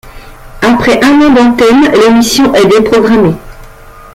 [0.63, 3.35] Après un an d'antenne, l'émission est déprogrammée.